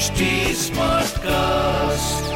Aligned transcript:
HD 0.00 0.26
cast 1.18 2.32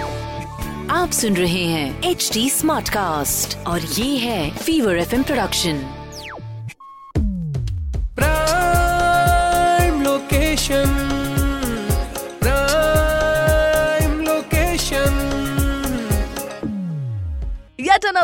आप 0.90 1.10
सुन 1.10 1.36
रहे 1.36 1.62
हैं 1.64 2.02
एच 2.02 2.30
डी 2.32 2.50
स्मार्ट 2.50 2.88
कास्ट 2.88 3.56
और 3.66 3.80
ये 3.80 4.18
है 4.18 4.50
fever 4.56 4.96
F 4.96 5.14
production 5.22 5.78
prime 8.16 10.02
location. 10.02 11.13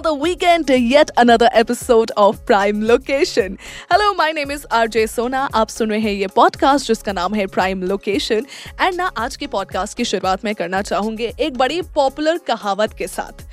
Another 0.00 0.14
weekend, 0.14 0.70
yet 0.70 1.10
another 1.18 1.50
episode 1.52 2.10
of 2.16 2.46
Prime 2.46 2.82
Location. 2.82 3.58
Hello, 3.90 4.14
my 4.14 4.30
name 4.32 4.50
is 4.50 4.64
RJ 4.70 5.02
Sona. 5.10 5.46
आप 5.54 5.68
सुन 5.68 5.90
रहे 5.90 6.00
हैं 6.00 6.12
ये 6.12 6.26
पॉडकास्ट 6.36 6.86
जिसका 6.86 7.12
नाम 7.12 7.34
है 7.34 7.46
प्राइम 7.46 7.82
लोकेशन 7.82 8.46
एंड 8.80 8.94
ना 8.94 9.10
आज 9.18 9.36
के 9.36 9.46
पॉडकास्ट 9.54 9.96
की 9.96 10.04
शुरुआत 10.04 10.44
मैं 10.44 10.54
करना 10.54 10.82
चाहूँगी 10.82 11.30
एक 11.40 11.56
बड़ी 11.58 11.80
पॉपुलर 11.94 12.38
कहावत 12.46 12.94
के 12.98 13.06
साथ 13.08 13.44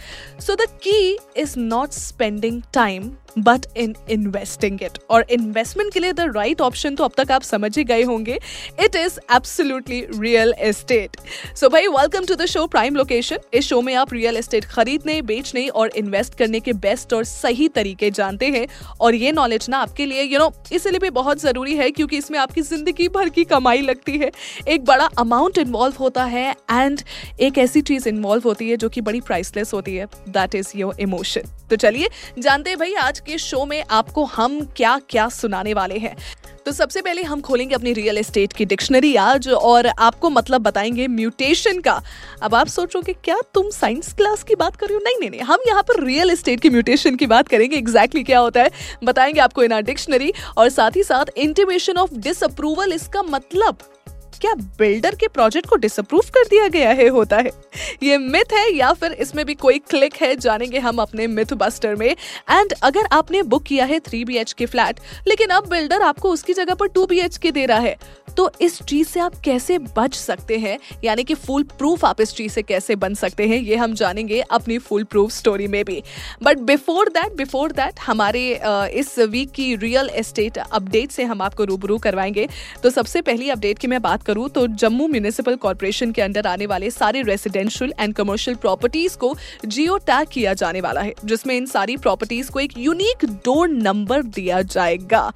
so 0.41 0.55
the 0.55 0.67
key 0.83 1.17
is 1.37 1.59
not 1.59 1.91
spending 1.93 2.61
time 2.73 3.11
but 3.37 3.65
in 3.77 3.95
investing 4.11 4.81
it 4.83 4.97
और 5.09 5.25
इन्वेस्टमेंट 5.31 5.93
के 5.93 5.99
लिए 5.99 6.13
द 6.13 6.31
राइट 6.35 6.61
ऑप्शन 6.61 6.95
तो 6.95 7.03
अब 7.03 7.11
तक 7.17 7.31
आप 7.31 7.41
समझ 7.43 7.77
ही 7.77 7.83
गए 7.83 8.03
होंगे। 8.03 8.39
It 8.83 8.95
is 8.95 9.19
absolutely 9.35 10.01
real 10.11 10.53
estate 10.59 11.17
so 11.55 11.69
भाई 11.69 11.87
welcome 11.89 12.25
to 12.25 12.35
the 12.35 12.45
show 12.47 12.65
prime 12.67 12.95
location 12.95 13.39
इस 13.53 13.65
शो 13.65 13.81
में 13.81 13.93
आप 13.95 14.13
रियल 14.13 14.37
एस्टेट 14.37 14.65
खरीदने, 14.65 15.21
बेचने 15.23 15.67
और 15.67 15.91
इन्वेस्ट 15.97 16.35
करने 16.37 16.59
के 16.59 16.73
बेस्ट 16.75 17.13
और 17.13 17.23
सही 17.25 17.67
तरीके 17.69 18.11
जानते 18.11 18.47
हैं। 18.47 18.65
और 18.99 19.15
ये 19.15 19.31
नॉलेज 19.31 19.69
ना 19.69 19.77
आपके 19.77 20.05
लिए 20.05 20.23
यू 20.23 20.39
नो 20.39 20.51
इसलिए 20.71 20.99
भी 20.99 21.09
बहुत 21.11 21.41
ज़रूरी 21.41 21.75
है 21.75 21.89
क्योंकि 21.91 22.17
इसमें 22.17 22.39
आपकी 22.39 22.61
ज़िंदगी 22.63 23.07
भर 23.09 23.29
की 23.29 23.43
कमाई 23.45 23.81
लगती 23.81 24.17
है। 24.17 24.31
एक 24.67 24.85
बड़ा 24.85 25.09
अमाउंट 25.19 25.57
इन्वॉल्व 25.57 25.95
होता 25.99 26.23
है 26.25 26.49
एंड 26.71 27.01
एक 27.39 27.57
ऐसी 27.57 27.81
चीज़ 27.81 28.09
इन्वॉल्व 28.09 28.43
होती 28.45 28.69
है 28.69 28.77
जो 28.77 28.89
कि 28.89 29.01
बड़ी 29.01 29.21
प्राइसलेस 29.21 29.73
होती 29.73 29.95
है। 29.95 30.07
दैट 30.29 30.55
इज़ 30.55 30.71
योर 30.75 31.01
इमोशन 31.01 31.53
तो 31.69 31.75
चलिए, 31.75 32.07
जानते 32.39 32.69
हैं 32.69 32.79
भाई, 32.79 32.93
आज 32.95 33.19
के 33.27 33.37
शो 33.37 33.65
में 33.65 33.83
आपको 33.91 34.23
हम 34.25 34.59
क्या 34.77 34.99
क्या 35.09 35.29
सुनाने 35.29 35.73
वाले 35.73 35.97
हैं। 35.97 36.15
तो 36.65 36.71
सबसे 36.71 37.01
पहले 37.01 37.23
हम 37.23 37.41
खोलेंगे 37.41 37.75
अपनी 37.75 37.93
रियल 37.93 38.17
एस्टेट 38.17 38.53
की 38.53 38.65
डिक्शनरी 38.65 39.15
आज 39.15 39.47
और 39.49 39.87
आपको 39.87 40.29
मतलब 40.29 40.61
बताएँगे 40.61 41.07
म्यूटेशन 41.07 41.79
का। 41.79 42.01
अब 42.41 42.55
आप 42.55 42.67
सोचोगे 42.67 43.13
क्या 43.13 43.39
तुम 43.53 43.69
साइंस 43.69 44.13
क्लास 44.13 44.43
की 44.43 44.55
बात 44.55 44.75
कर 44.75 44.85
रही 44.85 44.95
हो? 44.95 45.01
नहीं 45.03 45.19
नहीं 45.19 45.29
नहीं, 45.29 45.41
हम 45.41 45.59
यहाँ 45.67 45.83
पर 45.83 46.03
रियल 46.03 46.29
एस्टेट 46.29 46.59
की 46.59 46.69
म्यूटेशन 46.69 47.15
की 47.15 47.25
बात 47.25 47.47
करेंगे। 47.47 47.75
एग्जैक्टली 47.75 48.05
exactly 48.05 48.25
क्या 48.25 48.39
होता 48.39 48.63
है? 48.63 48.71
बताएँगे 49.03 49.39
आपको 49.39 49.63
इन 49.63 49.81
डिक्शनरी 49.81 50.33
और 50.57 50.69
साथ 50.69 50.91
ही 50.95 51.03
साथ 51.03 51.25
इंटीमेशन 51.37 51.97
ऑफ़ 51.97 52.13
डिसअप्रूवल 52.13 52.93
इसका 52.93 53.23
मतलब 53.23 53.77
क्या 54.37 54.53
बिल्डर 54.79 55.15
के 55.15 55.27
प्रोजेक्ट 55.27 55.69
को 55.69 55.75
डिसअप्रूव 55.75 56.21
कर 56.33 56.47
दिया 56.49 56.67
गया 56.67 56.89
है, 56.91 57.07
होता 57.09 57.37
है? 57.37 57.51
ये 58.03 58.17
मिथ 58.17 58.53
है 58.53 58.71
या 58.73 58.91
फिर 58.93 59.11
इसमें 59.11 59.45
भी 59.45 59.53
कोई 59.55 59.79
क्लिक 59.79 60.15
है, 60.15 60.35
जानेंगे 60.35 60.79
हम 60.79 60.97
अपने 60.97 61.27
मिथ 61.27 61.53
बस्टर 61.55 61.95
में। 61.95 62.09
एंड 62.09 62.73
अगर 62.83 63.07
आपने 63.11 63.41
बुक 63.43 63.63
किया 63.63 63.85
है 63.85 63.99
थ्री 63.99 64.23
बी 64.25 64.43
के 64.57 64.65
फ्लैट 64.65 64.99
लेकिन 65.27 65.49
अब 65.49 65.67
बिल्डर 65.69 66.01
आपको 66.01 66.31
उसकी 66.31 66.53
जगह 66.53 66.73
पर 66.73 66.87
टू 66.87 67.05
बी 67.05 67.21
के 67.41 67.51
दे 67.51 67.65
रहा 67.65 67.79
है 67.79 67.95
तो 68.37 68.49
इस 68.61 68.81
चीज़ 68.81 69.07
से 69.07 69.19
आप 69.19 69.35
कैसे 69.45 69.77
बच 69.97 70.15
सकते 70.15 70.57
हैं? 70.57 70.77
यानी 71.03 71.23
कि 71.23 71.33
फुल 71.35 71.63
प्रूफ 71.69 72.03
आप 72.05 72.19
इस 72.21 72.33
चीज़ 72.33 72.51
से 72.53 72.61
कैसे 72.61 72.95
बन 72.95 73.13
सकते 73.13 73.47
हैं, 73.47 73.57
ये 73.57 73.75
हम 73.75 73.93
जानेंगे 73.93 74.39
अपनी 74.41 74.77
फुल 74.79 75.03
प्रूफ 75.03 75.31
स्टोरी 75.31 75.67
में 75.67 75.83
भी। 75.85 76.01
But 76.43 76.57
before 76.59 77.09
that 77.09 77.35
before 77.35 77.71
that 77.71 77.99
हमारे 77.99 78.59
इस 78.93 79.17
वीक 79.21 79.51
की 79.51 79.75
रियल 79.75 80.09
एस्टेट 80.09 80.57
अपडेट 80.57 81.11
से 81.11 81.23
हम 81.23 81.41
आपको 81.41 81.63
रूबरू 81.63 81.97
करवाएँगे। 81.97 82.47
तो 82.83 82.89
सबसे 82.89 83.21
पहली 83.21 83.49
अपडेट 83.49 83.79
की 83.79 83.87
मैं 83.87 84.01
बात 84.01 84.23
करूँ 84.27 84.47
तो 84.49 84.65
जम्मू 84.77 85.07
म्यूनिसिपल 85.07 85.55
कॉरपोरेशन 85.57 86.11
के 86.11 86.21
अंडर 86.21 86.47
आने 86.47 86.65
वाले 86.65 86.89
सारे 86.91 87.21
रेसिडेंशियल 87.23 87.93
एंड 87.99 88.13
कमर्शियल 88.15 88.57
प्रॉपर्टीज़ 88.57 89.17
को 89.17 89.35
जियो 89.65 89.97
टैग 89.99 90.27
किया 90.27 90.53
जाने 90.55 90.81
वाला 90.81 91.01
है, 91.01 91.13
जिसमें 91.25 91.55
इन 91.55 91.65
सारी 91.67 91.97
प्रॉपर्टीज़ 91.97 92.51
को 92.51 92.59
एक 92.59 92.77
यूनिक 92.77 93.25
डोर 93.45 93.67
नंबर 93.69 94.21
दिया 94.23 94.61
जाएगा। 94.63 95.31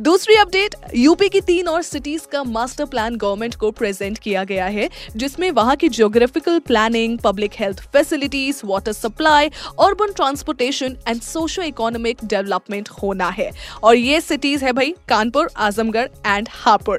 दूसरी 0.00 0.34
अपडेट 0.36 0.74
यूपी 0.96 1.28
की 1.28 1.40
तीन 1.42 1.68
और 1.68 1.82
सिटीज़ 1.84 2.26
का 2.32 2.42
मास्टर 2.44 2.84
प्लान 2.86 3.16
गवर्नमेंट 3.16 3.54
को 3.54 3.70
प्रेजेंट 3.72 4.18
किया 4.18 4.44
गया 4.44 4.66
है, 4.66 4.88
जिसमें 5.16 5.50
वहाँ 5.52 5.76
की 5.76 5.88
geographical 5.88 6.58
planning 6.58 7.18
public 7.18 7.52
health 7.54 7.80
facilities 7.92 8.60
water 8.64 8.92
supply 8.92 9.48
urban 9.80 10.12
transportation 10.12 10.96
and 11.08 11.20
socio 11.22 11.62
economic 11.62 12.24
development 12.24 12.88
होना 13.02 13.28
है। 13.30 13.50
और 13.82 13.96
ये 13.96 14.20
सिटीज़ 14.20 14.64
है 14.64 14.72
भाई, 14.72 14.94
कानपुर, 15.08 15.50
आजमगढ़ 15.58 16.08
एंड 16.26 16.48
हापुड़। 16.52 16.98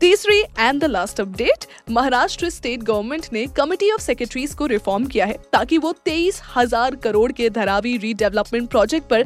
तीसरी 0.00 0.40
and 0.58 0.77
the 0.78 0.84
last 0.86 1.20
update 1.20 1.64
Maharashtra 1.90 2.48
state 2.50 2.82
government 2.82 3.26
ने 3.32 3.46
कमिटी 3.56 3.90
ऑफ़ 3.90 4.02
सेक्रेटरीज 4.02 4.54
को 4.54 4.66
रिफॉर्म 4.66 5.06
किया 5.06 5.26
है 5.26 5.36
ताकि 5.52 5.78
वो 5.78 5.92
तेईस 6.04 6.40
हज़ार 6.56 6.96
करोड़ 6.96 7.30
के 7.32 7.48
धरावी 7.50 7.96
रीडेवलपमेंट 7.98 8.68
प्रोजेक्ट 8.70 9.08
पर 9.10 9.24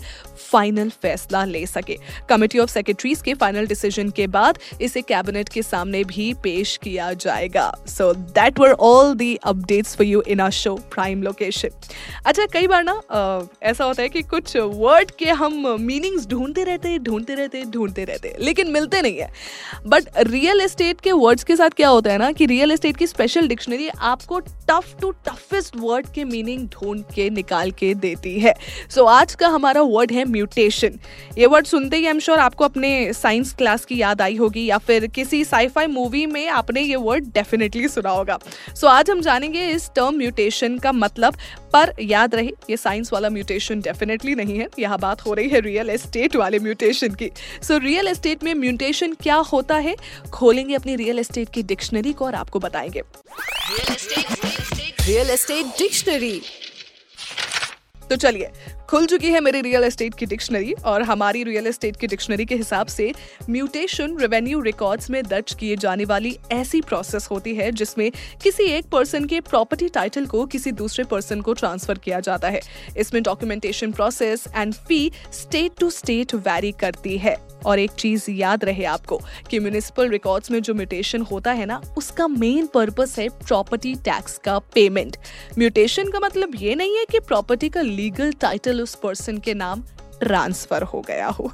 फाइनल 0.50 0.90
फैसला 1.02 1.44
ले 1.44 1.64
सके। 1.66 1.96
कमिटी 2.28 2.58
ऑफ़ 2.58 2.70
सेक्रेटरीज 2.70 3.22
के 3.22 3.34
फाइनल 3.34 3.66
डिसीज़न 3.66 4.10
के 4.10 4.26
बाद 4.28 4.58
इसे 4.82 5.02
कैबिनेट 5.02 5.48
के 5.48 5.62
सामने 5.62 6.02
भी 6.04 6.32
पेश 6.42 6.76
किया 6.82 7.12
जाएगा। 7.14 7.70
So 7.88 8.12
that 8.14 8.58
were 8.58 8.72
all 8.82 9.14
the 9.14 9.34
updates 9.44 9.96
for 9.96 10.06
you 10.06 10.22
in 10.22 10.40
our 10.40 10.50
show 10.52 10.74
prime 10.94 11.22
location 11.22 11.80
अच्छा 12.26 12.46
कई 12.52 12.66
बार 12.66 12.84
ना 12.84 13.00
ऐसा 13.62 13.84
होता 13.84 14.02
है 14.02 14.08
कि 14.08 14.22
कुछ 14.24 14.56
वर्ड 14.56 15.10
के 15.18 15.30
हम 15.32 15.66
मीनिंग्स 15.80 16.26
ढूंढते 16.28 16.64
रहते 16.64 16.98
ढूंढते 16.98 17.34
रहते 17.34 17.64
ढूंढते 17.64 18.04
रहते, 18.04 18.34
लेकिन 18.38 18.70
मिलते 18.70 19.00
नहीं 19.02 19.18
है। 19.18 19.30
बट 19.86 20.08
रियल 20.20 20.60
एस्टेट 20.60 21.00
के 21.00 21.12
वर्ड्स 21.14 21.41
के 21.44 21.56
साथ 21.56 21.70
क्या 21.70 21.88
होता 21.88 22.12
है 22.12 22.18
ना 22.18 22.32
कि 22.32 22.46
रियल 22.46 22.70
एस्टेट 22.70 22.96
की 22.96 23.06
स्पेशल 23.06 23.48
डिक्शनरी 23.48 23.88
आपको 23.88 24.38
टफ 24.40 24.96
टू 25.00 25.10
टफेस्ट 25.10 25.76
वर्ड 25.76 26.06
के 26.14 26.24
मीनिंग 26.24 26.68
ढूंढ 26.68 27.02
के 27.14 27.30
निकाल 27.30 27.70
के 27.70 27.94
देती 27.94 28.40
है। 28.40 28.54
सो 28.90 29.00
so, 29.00 29.08
आज 29.08 29.34
का 29.34 29.48
हमारा 29.48 29.82
वर्ड 29.82 30.12
है 30.12 30.24
म्यूटेशन 30.24 30.98
ये 31.38 31.46
वर्ड 31.46 31.66
सुनते 31.66 31.96
ही 31.96 32.06
एम 32.06 32.18
श्योर 32.18 32.38
आपको 32.38 32.64
अपने 32.64 33.12
साइंस 33.12 33.52
क्लास 33.52 33.84
की 33.84 34.00
याद 34.00 34.22
आई 34.22 34.36
होगी 34.36 34.66
या 34.66 34.78
फिर 34.78 35.06
किसी 35.06 35.44
साईफाई 35.44 35.86
मूवी 35.86 36.26
में 36.26 36.48
आपने 36.48 36.80
ये 36.80 36.96
वर्ड 36.96 37.24
डेफिनेटली 37.24 37.88
सुना 37.88 38.10
होगा। 38.10 38.38
सो 38.68 38.86
so, 38.86 38.92
आज 38.92 39.10
हम 39.10 39.20
जानेंगे 39.20 39.66
इस 39.66 39.90
टर्म 39.96 40.16
म्यूटेशन 40.16 40.78
का 40.78 40.92
मतलब। 40.92 41.36
पर 41.72 41.92
याद 42.00 42.34
रहे 42.34 42.50
ये 42.70 42.76
साइंस 42.76 43.12
वाला 43.12 43.28
म्यूटेशन 43.30 43.80
डेफिनेटली 43.80 44.34
नहीं 44.34 44.58
है। 44.58 44.68
यहाँ 44.78 44.98
बात 44.98 45.20
हो 45.20 45.34
रही 45.34 45.48
है 45.48 45.60
रियल 45.60 45.90
एस्टेट 45.90 46.36
वाले 46.36 46.58
म्यूटेशन 46.58 47.08
की। 47.08 47.30
सो 47.62 47.78
रियल 47.78 48.08
एस्टेट 48.08 48.44
में 48.44 48.54
म्यूटेशन 48.54 49.12
क्या 49.12 49.36
होता 49.36 49.76
है? 49.76 49.96
खोलेंगे 50.32 50.74
अपनी 50.74 50.96
रियल 50.96 51.18
एस्टेट 51.18 51.31
की 51.38 51.62
डिक्शनरी 51.62 52.12
को 52.12 52.24
और 52.24 52.34
आपको 52.34 52.58
बताएँगे। 52.58 53.02
रियल 55.06 55.30
एस्टेट 55.30 55.66
डिक्शनरी 55.66 56.42
तो 58.10 58.16
चलिए 58.16 58.52
खुल 58.92 59.06
चुकी 59.06 59.30
है 59.30 59.40
मेरी 59.40 59.60
रियल 59.60 59.84
एस्टेट 59.84 60.14
की 60.14 60.26
डिक्शनरी 60.26 60.72
और 60.84 61.02
हमारी 61.02 61.42
रियल 61.44 61.66
एस्टेट 61.66 61.96
की 61.96 62.06
डिक्शनरी 62.06 62.44
के 62.44 62.54
हिसाब 62.54 62.86
से 62.86 63.10
म्यूटेशन 63.50 64.16
रेवेन्यू 64.20 64.60
रिकॉर्ड्स 64.60 65.10
में 65.10 65.22
दर्ज 65.24 65.54
किए 65.60 65.76
जाने 65.76 66.04
वाली 66.04 66.36
ऐसी 66.52 66.80
प्रोसेस 66.80 67.28
होती 67.30 67.54
है 67.54 67.70
जिसमें 67.72 68.10
किसी 68.42 68.64
एक 68.64 68.88
पर्सन 68.92 69.24
के 69.24 69.40
प्रॉपर्टी 69.40 69.88
टाइटल 69.88 70.26
को 70.26 70.44
किसी 70.46 70.72
दूसरे 70.72 71.04
पर्सन 71.04 71.40
को 71.40 71.52
ट्रांसफ़र 71.52 71.98
किया 71.98 72.20
जाता 72.20 72.48
है। 72.48 72.60
इसमें 72.96 73.22
documentation 73.22 73.92
process 73.92 74.44
and 74.56 74.74
fee 74.74 75.10
state 75.32 75.78
to 75.80 75.90
state 75.90 76.34
vary 76.34 76.72
करती 76.72 77.16
है। 77.18 77.36
और 77.66 77.78
एक 77.78 77.90
चीज़ 77.90 78.24
याद 78.30 78.64
रहे 78.64 78.84
आपको 78.84 79.20
कि 79.50 79.58
म्यूनिसिपल 79.58 80.08
रिकॉर्ड्स 80.08 80.50
में 80.50 80.60
जो 80.62 80.74
म्यूटेशन 80.74 81.22
होता 81.22 81.52
है 81.52 81.66
ना, 81.66 81.80
उसका 81.98 82.26
मेन 82.28 82.66
पर्पस 82.66 83.14
है 83.18 83.28
प्रॉपर्टी 83.28 83.94
टैक्स 83.94 84.36
का 84.38 84.58
पेमेंट 84.74 85.16
म्यूटेशन 85.58 86.10
का 86.10 86.20
मतलब 86.20 86.54
ये 86.56 86.74
नहीं 86.74 86.96
है 86.96 87.04
कि 87.10 87.20
प्रॉपर्टी 87.20 87.68
का 87.68 87.80
लीगल 87.80 88.32
टाइटल 88.32 88.80
उस 88.82 88.94
पर्सन 88.94 89.38
के 89.38 89.54
नाम 89.54 89.82
ट्रांसफ़र 90.20 90.82
हो 90.82 91.00
गया 91.00 91.28
हो। 91.28 91.50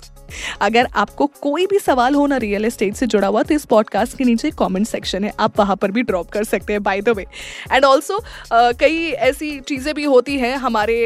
अगर 0.61 0.87
आपको 0.95 1.27
कोई 1.41 1.67
भी 1.67 1.79
सवाल 1.79 2.15
हो 2.15 2.27
ना 2.27 2.37
रियल 2.37 2.65
एस्टेट 2.65 2.95
से 2.95 3.07
जुड़ा 3.07 3.29
हुआ 3.29 3.43
तो 3.43 3.55
इस 3.55 3.65
पॉडकास्ट 3.65 4.17
के 4.19 4.25
नीचे 4.25 4.51
कमेंट 4.59 4.87
सेक्शन 4.87 5.25
है। 5.25 5.33
आप 5.41 5.59
वहाँ 5.59 5.77
पर 5.77 5.91
भी 5.91 6.03
ड्रॉप 6.03 6.31
कर 6.31 6.45
सकते 6.45 6.73
हैं 6.73 6.83
by 6.83 7.01
the 7.01 7.09
way 7.09 7.27
and 7.73 7.85
also 7.85 8.19
कई 8.53 9.11
ऐसी 9.11 9.59
चीज़ें 9.61 9.95
भी 9.95 10.05
होती 10.05 10.37
हैं 10.39 10.57
हमारे 10.57 10.97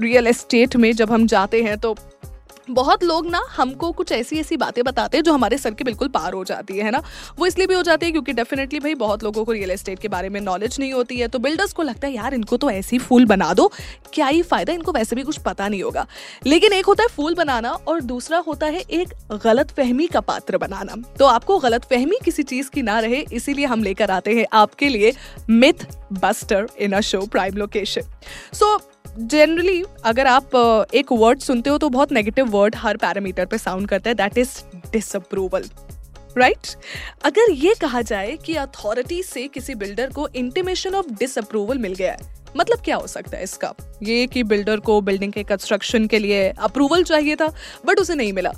रियल 0.00 0.26
एस्टेट 0.26 0.76
में 0.76 0.92
जब 0.92 1.12
हम 1.12 1.26
जाते 1.26 1.62
हैं 1.62 1.78
तो 1.78 1.94
बहुत 2.68 3.02
लोग 3.04 3.26
ना 3.26 3.40
हमको 3.56 3.90
कुछ 3.92 4.12
ऐसी 4.12 4.38
ऐसी 4.40 4.56
बातें 4.56 4.82
बताते 4.84 5.16
हैं 5.16 5.24
जो 5.24 5.32
हमारे 5.32 5.56
सर 5.58 5.74
के 5.74 5.84
बिल्कुल 5.84 6.08
पार 6.08 6.32
हो 6.32 6.44
जाती 6.44 6.78
है 6.78 6.90
ना? 6.90 7.02
वो 7.38 7.46
इसलिए 7.46 7.66
भी 7.66 7.74
हो 7.74 7.82
जाती 7.82 8.06
है 8.06 8.12
क्योंकि 8.12 8.32
डेफिनेटली 8.32 8.80
भाई 8.80 8.94
बहुत 8.94 9.24
लोगों 9.24 9.44
को 9.44 9.52
रियल 9.52 9.70
एस्टेट 9.70 9.98
के 9.98 10.08
बारे 10.08 10.28
में 10.28 10.40
नॉलेज 10.40 10.76
नहीं 10.80 10.92
होती 10.92 11.18
है 11.18 11.28
तो 11.28 11.38
बिल्डर्स 11.38 11.72
को 11.72 11.82
लगता 11.82 12.06
है, 12.06 12.12
यार, 12.14 12.34
इनको 12.34 12.56
तो 12.56 12.70
ऐसी 12.70 12.98
फूल 12.98 13.24
बना 13.24 13.52
दो, 13.54 13.70
क्या 14.12 14.26
ही 14.26 14.42
फ़ायदा 14.42 14.72
इनको 14.72 14.92
वैसे 14.92 15.16
भी 15.16 15.22
कुछ 15.22 15.38
पता 15.38 15.68
नहीं 15.68 15.82
होगा। 15.82 16.06
लेकिन 16.46 16.72
एक 16.72 16.86
होता 16.86 17.02
है 17.02 17.08
फूल 17.08 17.34
बनाना 17.34 17.70
और 17.70 18.00
दूसरा 18.02 18.38
होता 18.38 18.66
है 18.66 18.80
एक 18.80 19.12
गलत 19.44 19.70
फहमी 19.70 20.06
का 20.06 20.20
पात्र 20.22 20.58
बनाना। 20.58 20.96
तो 21.18 21.26
आपको 21.26 21.58
गलत 21.58 21.84
फहमी 21.84 22.18
किसी 22.24 22.42
चीज़ 22.42 22.70
की 22.70 22.82
ना 22.82 22.98
रहे, 23.00 23.24
इसीलिए 23.32 23.66
हम 23.66 23.82
लेकर 23.82 24.10
आते 24.10 24.34
हैं 24.34 24.46
आपके 24.52 24.88
लिए 24.88 25.12
myth 25.50 25.86
buster 26.14 26.66
in 26.78 26.92
a 26.92 27.00
show 27.02 27.26
prime 27.26 27.56
location 27.56 28.02
so 28.54 28.76
generally 29.18 29.84
अगर 30.04 30.26
आप 30.26 30.50
एक 30.94 31.12
वर्ड 31.12 31.40
सुनते 31.40 31.70
हो 31.70 31.78
तो 31.78 31.88
बहुत 31.88 32.12
नेगेटिव 32.12 32.46
वर्ड 32.46 32.76
हर 32.76 32.96
पैरामीटर 32.96 33.46
पे 33.46 33.58
साउंड 33.58 33.88
करता 33.88 34.10
है 34.10 34.14
दैट 34.14 34.38
इज़ 34.38 34.50
डिसअप्रूवल 34.92 35.64
राइट 36.38 36.66
अगर 37.24 37.50
ये 37.50 37.74
कहा 37.74 38.02
जाए 38.02 38.36
कि 38.36 38.54
अथॉरिटी 38.54 39.22
से 39.22 39.48
किसी 39.48 39.74
बिल्डर 39.74 40.10
को 40.10 40.28
इंटीमेशन 40.28 40.94
ऑफ़ 40.94 41.06
डिसअप्रूवल 41.08 41.78
मिल 41.78 41.94
गया 41.94 42.12
है 42.12 42.32
मतलब 42.56 42.80
क्या 42.84 42.96
हो 42.96 43.06
सकता 43.06 43.36
है 43.36 43.42
इसका? 43.42 43.74
ये 44.02 44.26
कि 44.26 44.42
बिल्डर 44.42 44.80
को 44.80 45.00
बिल्डिंग 45.00 45.32
के 45.32 45.42
कंस्ट्रक्शन 45.42 46.06
के 46.06 46.18
लिए 46.18 46.48
अप्रूवल 46.50 47.02
चाहिए 47.02 47.36
था 47.36 47.46
बट 47.86 47.98
उसे 47.98 48.14
नहीं 48.14 48.32
मिला। 48.32 48.52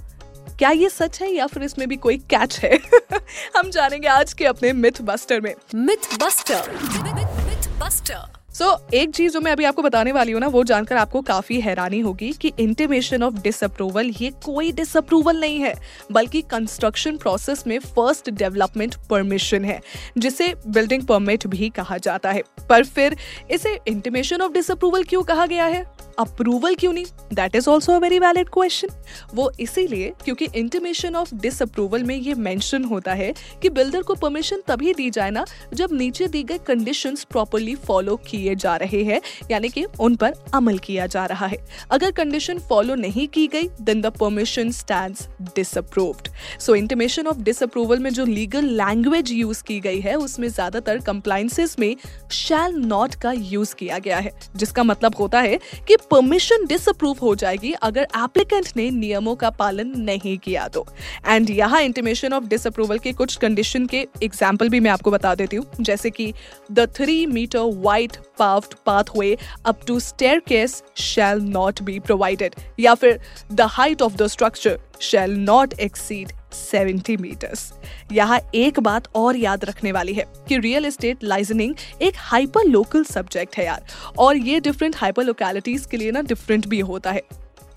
क्या 0.58 0.70
ये 0.70 0.88
सच 0.88 1.23
है 1.23 1.32
या 1.32 1.47
फिर 1.47 1.62
इसमें 1.62 1.88
भी 1.88 1.97
कोई 1.97 2.19
कैच 2.19 2.58
है? 2.58 2.79
हम 3.56 3.70
जानेंगे 3.70 4.08
आज 4.08 4.32
के 4.32 4.44
अपने 4.44 4.73
मिथ 4.73 5.03
बस्टर 5.03 5.41
में। 5.41 5.55
Myth 5.75 6.14
buster 6.25 6.70
myth 6.73 7.69
buster 7.81 8.45
so 8.56 8.64
so, 8.64 8.94
एक 8.94 9.11
चीज़ 9.11 9.32
जो 9.32 9.41
मैं 9.41 9.53
अभी 9.53 9.64
आपको 9.64 9.82
बताने 9.82 10.12
वाली 10.12 10.32
हूँ 10.32 10.41
ना 10.41 10.47
वो 10.47 10.62
जानकर 10.64 10.97
आपको 10.97 11.20
काफ़ी 11.23 11.61
हैरानी 11.61 11.99
होगी 12.00 12.31
कि 12.32 12.53
इंटीमेशन 12.61 13.23
ऑफ़ 13.23 13.35
डिसअप्रूवल 13.35 14.11
ये 14.20 14.31
कोई 14.44 14.70
डिसअप्रूवल 14.73 15.41
नहीं 15.41 15.58
है 15.61 15.75
बल्कि 16.12 16.43
कंस्ट्रक्शन 16.43 17.17
प्रोसेस 17.17 17.67
में 17.67 17.79
फ़र्स्ट 17.79 18.31
डेवलपमेंट 18.31 18.94
परमिशन 19.11 19.64
है 19.64 19.81
जिसे 20.19 20.55
बिल्डिंग 20.67 21.03
परमिट 21.03 21.47
भी 21.47 21.69
कहा 21.70 21.99
जाता 21.99 22.31
है। 22.31 22.43
पर 22.69 22.85
फिर 22.85 23.17
इसे 23.50 23.79
इंटीमेशन 23.88 24.43
ऑफ़ 24.43 24.53
डिसअप्रूवल 24.53 25.05
क्यों 25.05 25.23
कहा 25.23 25.47
गया 25.47 25.64
है? 25.64 25.85
अप्रूवल 26.18 26.74
क्यों 26.74 26.92
नहीं? 26.92 27.04
That 27.34 27.56
is 27.56 27.68
also 27.70 27.92
a 27.92 27.98
very 27.98 28.18
valid 28.18 28.48
question 28.48 28.88
वो 29.34 29.50
इसीलिए 29.60 30.12
क्योंकि 30.24 30.48
इंटीमेशन 30.56 31.16
ऑफ़ 31.16 31.34
डिसअप्रूवल 31.34 32.02
में 32.02 32.14
ये 32.16 32.34
मेंशन 32.36 32.84
होता 32.84 33.12
है 33.14 33.32
कि 33.62 33.68
बिल्डर 33.70 34.02
को 34.02 34.14
परमिशन 34.16 34.62
तभी 34.66 34.94
दी 34.94 35.10
जाए 35.10 35.30
ना 35.30 35.44
जब 35.74 35.92
नीचे 35.92 36.26
दी 36.28 36.42
गए 36.42 36.58
कंडीशंस 36.66 37.24
प्रॉपरली 37.24 37.74
फॉलो 37.76 38.16
किए 38.28 38.54
जा 38.56 38.76
रहे 38.76 39.02
हैं, 39.04 39.20
यानी 39.50 39.68
कि 39.68 39.84
उन 40.00 40.16
पर 40.16 40.34
अमल 40.54 40.78
किया 40.78 41.06
जा 41.06 41.24
रहा 41.26 41.46
है। 41.46 41.58
अगर 41.90 42.10
कंडीशन 42.12 42.58
फॉलो 42.69 42.94
नहीं 42.96 43.26
की 43.28 43.46
गई 43.46 43.69
then 43.80 44.00
the 44.00 44.12
permission 44.19 44.70
stand 44.72 45.16
disapproved 45.56 46.28
so 46.60 46.74
intimation 46.74 47.26
of 47.26 47.38
disapproval 47.40 47.98
में 47.98 48.10
जो 48.10 48.24
लीगल 48.26 48.64
लैंग्वेज 48.76 49.32
यूज़ 49.32 49.62
की 49.64 49.78
गई 49.80 50.00
है, 50.00 50.14
उसमें 50.16 50.48
ज़्यादातर 50.48 50.98
कंप्लाइंसेस 51.06 51.78
में 51.78 51.96
शैल 52.32 52.74
नॉट 52.76 53.14
का 53.14 53.32
यूज़ 53.32 53.74
किया 53.74 53.98
गया 53.98 54.19
है, 54.19 54.32
जिसका 54.56 54.82
मतलब 54.84 55.14
होता 55.19 55.40
है 55.40 55.58
कि 55.88 55.96
परमिशन 56.11 56.67
डिसअप्रूव 56.67 57.17
हो 57.23 57.35
जाएगी 57.35 57.73
अगर 57.82 58.06
एप्लीकेंट 58.17 58.69
ने 58.76 58.91
नियमों 58.91 59.35
का 59.37 59.50
पालन 59.53 59.93
नहीं 60.00 60.37
किया 60.38 60.67
तो। 60.69 60.87
एंड 61.26 61.50
यहाँ 61.50 61.81
इंटीमेशन 61.82 62.32
ऑफ़ 62.32 62.44
डिसअप्रूवल 62.44 62.99
के 62.99 63.12
कुछ 63.12 63.37
कंडीशन 63.37 63.87
के 63.87 64.06
एग्ज़ाम्पल 64.23 64.69
भी 64.69 64.81
मैं 64.81 64.91
आपको 64.91 65.11
बता 65.11 65.35
देती 65.35 65.56
हूँ। 65.56 65.67
जैसे 65.81 66.11
कि 66.11 66.32
the 66.73 66.88
three 66.97 67.25
metre 67.26 67.73
wide 67.82 68.17
paved 68.38 68.75
pathway 68.87 69.37
up 69.67 69.81
to 69.87 69.99
staircase 70.49 70.82
shall 71.03 71.43
not 71.43 71.82
be 71.82 71.99
provided 72.00 72.55
या 72.81 72.94
फिर 72.94 73.20
the 73.53 73.69
height 73.70 74.03
of 74.03 74.17
the 74.17 74.26
structure 74.29 74.79
shall 75.03 75.37
not 75.41 75.79
exceed 75.81 76.32
70 76.56 77.17
metres 77.20 77.73
यहाँ 78.12 78.41
एक 78.55 78.81
बात 78.81 79.08
और 79.14 79.37
याद 79.37 79.64
रखने 79.64 79.93
वाली 79.93 80.14
है 80.14 80.25
कि 80.49 80.58
रियल 80.58 80.85
एस्टेट 80.85 81.25
लाइजनिंग 81.25 81.75
एक 82.03 82.14
हाइपर 82.17 82.64
लोकल 82.64 83.05
सब्जेक्ट 83.05 83.56
है 83.56 83.64
यार। 83.64 83.85
और 84.19 84.37
ये 84.37 84.61
डिफरेंट 84.61 84.97
हाइपर 84.97 85.25
लोकेलिटीज 85.25 85.87
के 85.87 85.97
लिए 85.97 86.11
ना 86.11 86.20
डिफरेंट 86.23 86.67
भी 86.67 86.81
होता 86.81 87.11
है। 87.11 87.23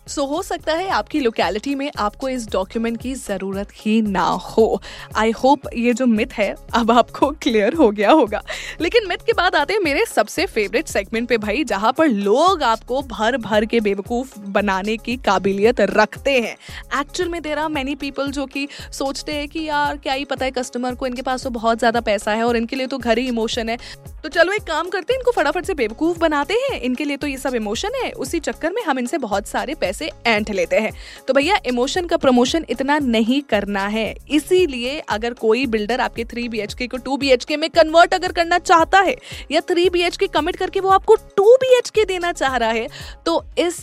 सो 0.10 0.26
हो 0.26 0.42
सकता 0.44 0.74
है 0.74 0.88
आपकी 0.90 1.20
लोकेलिटी 1.20 1.74
में 1.76 1.90
आपको 2.00 2.30
इस 2.30 2.48
डॉक्यूमेंट 2.52 2.98
की 3.02 3.14
ज़रूरत 3.16 3.70
ही 3.76 4.02
ना 4.02 4.22
हो। 4.22 4.82
आई 5.18 5.32
होप 5.34 5.68
ये 5.76 5.94
जो 5.94 6.06
मिथ 6.08 6.34
है, 6.34 6.54
अब 6.76 6.92
आपको 6.92 7.30
क्लियर 7.34 7.74
हो 7.74 7.90
गया 7.92 8.12
होगा। 8.12 8.42
लेकिन 8.82 9.08
मिथ 9.08 9.26
के 9.26 9.34
बाद 9.34 9.56
आते 9.56 9.74
हैं 9.74 9.80
मेरे 9.80 10.06
सबसे 10.06 10.46
फेवरेट 10.48 10.88
सेगमेंट 10.88 11.28
पे 11.30 11.38
भाई, 11.38 11.64
जहाँ 11.64 11.92
पर 11.94 12.08
लोग 12.08 12.64
आपको 12.64 13.02
भर 13.04 13.38
भर 13.40 13.66
के 13.66 13.80
बेवकूफ़ 13.80 14.38
बनाने 14.40 14.98
की 14.98 15.16
काबिलियत 15.20 15.82
रखते 15.82 16.40
हैं। 16.40 16.56
एक्चुअल 17.00 17.30
में 17.30 17.40
आर 17.50 17.68
मैनी 17.70 17.96
पीपल 17.98 18.32
जो 18.32 18.46
कि 18.46 18.68
सोचते 18.92 19.34
हैं 19.34 19.48
कि 19.48 19.64
यार, 19.66 19.98
क्या 19.98 20.14
ही 20.14 20.26
पता 20.26 20.46
है 20.46 20.52
कस्टमर 20.52 20.96
को 20.96 21.08
इनके 21.08 21.22
पास 21.22 21.44
तो 21.44 21.50
बहुत 21.52 21.80
ज़्यादा 21.80 22.02
पैसा 22.02 22.32
है 22.32 22.44
और 22.44 22.58
इनके 22.58 22.76
लिए 22.76 22.88
तो 22.88 22.98
घर 22.98 23.18
ही 23.18 23.28
इमोशन 23.28 23.70
है। 23.70 23.78
तो 24.24 24.30
चलो 24.30 24.54
एक 24.54 24.64
काम 24.64 24.90
करते 24.90 25.14
हैं, 25.14 25.20
इनको 25.20 25.32
फटाफट 25.32 25.66
से 25.66 25.74
बेवकूफ़ 25.74 26.18
बनाते 26.20 26.54
हैं। 26.54 26.80
इनके 26.82 27.06
लिए 27.06 27.18
तो 27.18 27.28
ये 27.28 27.38
सब 27.38 27.56
इमोशन 27.56 27.92
है। 27.96 28.12
उसी 28.14 28.40
चक्कर 28.40 28.72
में 28.72 28.82
हम 28.84 29.00
इनसे 29.00 29.18
बहुत 29.18 29.48
सारे 29.48 29.76
पैसे 29.76 30.10
एंट 30.28 30.50
लेते 30.52 30.76
हैं। 30.76 30.92
तो 31.28 31.34
भैया 31.34 31.60
इमोशन 31.66 32.06
का 32.06 32.18
प्रमोशन 32.18 32.66
इतना 32.70 32.98
नहीं 33.00 33.42
करना 33.42 33.86
है। 33.88 34.16
इसीलिए 34.32 35.00
अगर 35.10 35.34
कोई 35.36 35.66
बिल्डर 35.68 36.02
आपके 36.02 36.26
थ्री 36.26 36.48
बी 36.50 36.88
को 36.88 36.98
टू 36.98 37.18
बी 37.18 37.36
में 37.58 37.70
कन्वर्ट 37.70 38.14
अगर 38.14 38.32
करना 38.32 38.60
चाहता 38.60 39.00
है, 39.00 39.16
या 39.52 39.62
थ्री 39.62 39.90
बी 39.90 40.10
कमिट 40.28 40.56
करके 40.56 40.80
वो 40.80 40.90
आपको 40.90 41.16
टू 41.38 41.56
बी 41.56 42.06
देना 42.06 42.32
चाह 42.34 42.56
रहा 42.58 42.70
है 42.70 42.88
तो 43.26 43.44
इस 43.60 43.80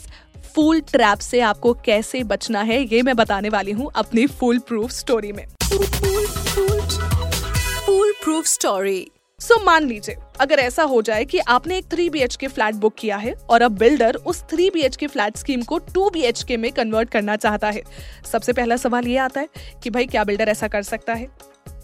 फुल 0.54 0.80
ट्रैप 0.82 1.18
से 1.18 1.40
आपको 1.40 1.72
कैसे 1.84 2.22
बचना 2.24 2.60
है, 2.60 2.82
ये 2.84 3.02
मैं 3.02 3.16
बताने 3.16 3.48
वाली 3.48 3.72
हूँ 3.72 3.90
अपनी 3.96 4.26
फुल 4.28 4.58
प्रूफ 4.58 4.90
स्टोरी 4.90 5.32
में। 5.32 5.46
Full 7.86 8.12
proof 8.22 8.46
story 8.46 9.06
so 9.40 9.54
so, 9.54 9.64
मान 9.66 9.84
लीजिए 9.84 10.16
अगर 10.40 10.58
ऐसा 10.58 10.82
हो 10.82 11.00
जाए 11.02 11.24
कि 11.24 11.38
आपने 11.38 11.76
एक 11.78 11.84
three 11.90 12.08
B 12.10 12.26
K 12.40 12.48
flat 12.48 12.74
book 12.74 12.94
किया 12.98 13.16
है 13.16 13.32
और 13.50 13.62
अब 13.62 13.72
बिल्डर 13.78 14.16
उस 14.26 14.42
three 14.42 14.68
B 14.70 14.88
K 14.98 15.06
flat 15.06 15.36
scheme 15.36 15.62
को 15.62 15.78
टू 15.94 16.08
बी 16.10 16.32
के 16.48 16.56
में 16.56 16.70
कन्वर्ट 16.72 17.10
करना 17.10 17.36
चाहता 17.36 17.70
है 17.70 17.82
सबसे 18.32 18.52
पहला 18.52 18.76
सवाल 18.76 19.06
ये 19.06 19.16
आता 19.16 19.40
है 19.40 19.48
कि 19.82 19.90
भाई 19.90 20.06
क्या 20.06 20.24
बिल्डर 20.24 20.48
ऐसा 20.48 20.68
कर 20.68 20.82
सकता 20.82 21.14
है? 21.14 21.28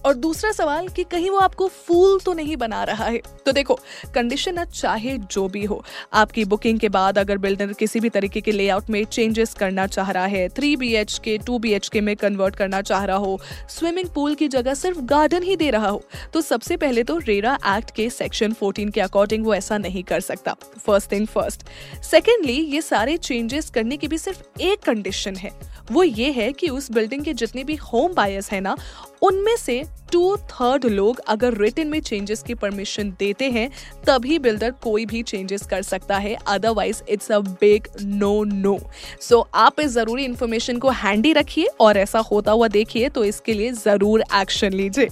और 0.04 0.14
दूसरा 0.16 0.50
सवाल 0.52 0.88
कि 0.88 1.04
कहीं 1.04 1.30
वो 1.30 1.38
आपको 1.38 1.68
फूल 1.68 2.18
तो 2.20 2.32
नहीं 2.32 2.56
बना 2.56 2.82
रहा 2.84 3.04
है। 3.04 3.20
तो 3.46 3.52
देखो 3.52 3.78
कंडीशन 4.14 4.64
चाहे 4.64 5.16
जो 5.18 5.46
भी 5.48 5.64
हो, 5.64 5.82
आपकी 6.12 6.44
बुकिंग 6.44 6.78
के 6.80 6.88
बाद 6.88 7.18
अगर 7.18 7.38
बिल्डर 7.38 7.72
किसी 7.72 8.00
भी 8.00 8.08
तरीके 8.08 8.40
के 8.40 8.52
लेआउट 8.52 8.90
में 8.90 9.04
चेंजेस 9.04 9.54
करना 9.54 9.86
चाह 9.86 10.10
रहा 10.10 10.26
है 10.26 10.48
three 10.48 10.74
B 10.76 10.92
H 10.94 11.18
K 11.24 11.36
two 11.38 11.58
B 11.58 11.72
H 11.72 11.88
K 11.88 12.00
में 12.00 12.14
कन्वर्ट 12.16 12.56
करना 12.56 12.80
चाह 12.82 13.04
रहा 13.04 13.16
हो 13.16 13.38
स्विमिंग 13.68 14.08
पूल 14.08 14.34
की 14.34 14.48
जगह 14.48 14.74
सिर्फ़ 14.74 15.00
गार्डन 15.06 15.42
ही 15.42 15.56
दे 15.56 15.70
रहा 15.70 15.88
हो 15.88 16.02
तो 16.32 16.40
सबसे 16.40 16.76
पहले 16.76 17.02
तो 17.02 17.18
रेरा 17.18 17.58
एक्ट 17.68 17.90
के 17.90 18.08
सेक्शन 18.10 18.52
14 18.54 18.90
के 18.90 19.00
अकॉर्डिंग 19.00 19.44
वो 19.46 19.54
ऐसा 19.54 19.78
नहीं 19.78 20.02
कर 20.02 20.20
सकता। 20.20 20.56
फ़र्स्ट 20.86 21.12
थिंग 21.12 21.26
फ़र्स्ट 21.26 21.66
सेकेंडली 22.02 22.52
ये 22.52 22.82
सारे 22.82 23.16
चेंजेस 23.18 23.70
करने 23.70 23.96
की 23.96 24.08
भी 24.08 24.18
सिर्फ़ 24.18 24.62
एक 24.62 24.82
कंडीशन 24.82 25.36
है। 25.36 25.50
वो 25.92 26.02
ये 26.02 26.30
है 26.32 26.52
कि 26.52 26.68
उस 26.68 26.90
बिल्डिंग 26.92 27.24
के 27.24 27.34
जितने 27.34 27.64
भी 27.64 27.74
होम 27.84 28.14
बायर्स 28.14 28.50
है 28.52 28.60
ना 28.60 28.76
उनमें 29.22 29.56
से 29.56 29.82
टू 30.12 30.36
थर्ड 30.36 30.84
लोग 30.84 31.20
अगर 31.28 31.54
रिटर्न 31.58 31.88
में 31.88 32.00
चेंजेस 32.00 32.42
की 32.42 32.54
परमिशन 32.54 33.10
देते 33.18 33.48
हैं, 33.50 33.68
तभी 34.06 34.38
बिल्डर 34.38 34.70
कोई 34.82 35.06
भी 35.06 35.22
चेंजेस 35.22 35.62
कर 35.66 35.82
सकता 35.82 36.16
है। 36.16 36.34
Otherwise 36.46 37.02
it's 37.08 37.30
a 37.32 37.38
big 37.38 37.86
no 38.00 38.42
no 38.44 38.76
so 39.20 39.40
आप 39.54 39.80
इस 39.80 39.90
ज़रूरी 39.90 40.24
इंफॉर्मेशन 40.24 40.78
को 40.78 40.90
हैंडी 40.90 41.32
रखिए 41.32 41.66
और 41.80 41.98
ऐसा 41.98 42.18
होता 42.30 42.52
हुआ 42.52 42.68
देखिए 42.68 43.08
तो 43.08 43.24
इसके 43.24 43.52
लिए 43.52 43.70
ज़रूर 43.72 44.24
एक्शन 44.34 44.72
लीजिए। 44.72 45.08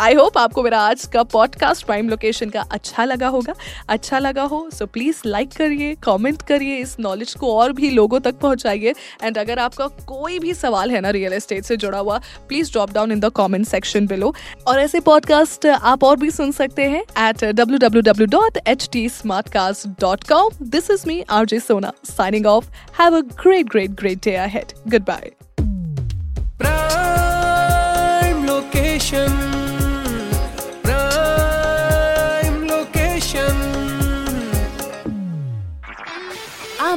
आई 0.00 0.14
होप 0.14 0.38
आपको 0.38 0.62
मेरा 0.62 0.78
आज 0.80 1.04
का 1.06 1.22
पॉडकास्ट 1.24 1.86
प्राइम 1.86 2.08
लोकेशन 2.08 2.50
का 2.50 2.60
अच्छा 2.72 3.04
लगा 3.04 3.28
होगा। 3.28 3.54
अच्छा 3.88 4.18
लगा 4.18 4.42
हो 4.44 4.68
सो 4.72 4.86
प्लीज़ 4.86 5.20
लाइक 5.26 5.52
करिए 5.52 5.94
कमेंट 6.02 6.42
करिए, 6.42 6.76
इस 6.76 6.96
नॉलेज 7.00 7.34
को 7.34 7.54
और 7.56 7.72
भी 7.72 7.90
लोगों 7.90 8.20
तक 8.20 8.38
पहुंचाइए। 8.40 8.94
एंड 9.22 9.38
अगर 9.38 9.58
आपका 9.58 9.86
कोई 10.08 10.38
भी 10.38 10.54
सवाल 10.54 10.90
है 10.90 11.00
ना 11.00 11.10
रियल 11.10 11.32
एस्टेट 11.32 11.64
से 11.64 11.76
जुड़ा 11.76 11.98
हुआ 11.98 12.20
please 12.48 12.72
drop 12.72 12.92
down 12.92 13.12
in 13.12 13.20
the 13.20 13.30
comment 13.30 13.48
section 13.58 14.06
below 14.06 14.34
और 14.66 14.80
ऐसे 14.80 15.00
पॉडकास्ट 15.00 15.66
आप 15.66 16.04
और 16.04 16.16
भी 16.16 16.30
सुन 16.30 16.52
सकते 16.52 16.88
हैं 16.88 17.28
at 17.28 17.44
W 17.44 17.78
W 17.78 18.02
W 18.02 18.26
dot 18.26 18.58
H 18.66 18.88
T 18.92 19.08
smart 19.08 19.48
cast 19.48 20.00
dot 20.00 20.24
com 20.24 20.70
this 20.70 20.90
is 20.90 21.04
me 21.06 21.24
R 21.30 21.46
J 21.46 21.60
Sona 21.60 21.92
signing 22.06 22.46
off 22.46 22.66
have 23.00 23.16
a 23.16 23.20
great 23.20 23.66
great 23.66 23.90
great 23.90 24.24
day 24.24 24.36
ahead 24.36 24.64
goodbye 25.02 25.30
Prime 26.60 29.49